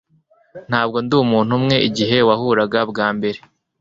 Ntabwo 0.69 0.97
ndi 1.05 1.13
umuntu 1.23 1.51
umwe 1.59 1.75
igihe 1.87 2.17
wahuraga 2.29 2.79
bwa 2.91 3.07
mbere 3.17 3.39